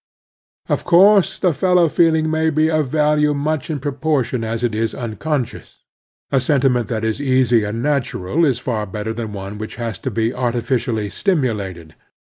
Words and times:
Of 0.67 0.83
course 0.83 1.37
the 1.37 1.53
fellow 1.53 1.87
feeling 1.87 2.31
may 2.31 2.49
be 2.49 2.71
of 2.71 2.87
value 2.87 3.35
much 3.35 3.67
ifTpropbrtion 3.67 4.43
as 4.43 4.63
it 4.63 4.73
is 4.73 4.95
unco 4.95 5.37
nscious. 5.37 5.75
A 6.31 6.39
sentiment 6.39 6.87
that 6.87 7.05
is 7.05 7.21
easy 7.21 7.63
and 7.63 7.83
natural 7.83 8.43
is 8.43 8.57
far 8.57 8.87
better 8.87 9.13
than 9.13 9.31
one 9.31 9.59
which 9.59 9.75
has 9.75 9.99
to 9.99 10.09
be 10.09 10.33
artificially 10.33 11.11
stimulated 11.11 11.93